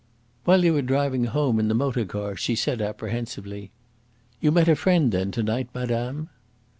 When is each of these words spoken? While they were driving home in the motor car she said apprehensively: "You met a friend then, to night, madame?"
While 0.45 0.61
they 0.61 0.71
were 0.71 0.81
driving 0.81 1.25
home 1.25 1.59
in 1.59 1.67
the 1.67 1.75
motor 1.75 2.05
car 2.05 2.35
she 2.35 2.55
said 2.55 2.81
apprehensively: 2.81 3.69
"You 4.39 4.51
met 4.51 4.67
a 4.67 4.75
friend 4.75 5.11
then, 5.11 5.29
to 5.33 5.43
night, 5.43 5.69
madame?" 5.75 6.31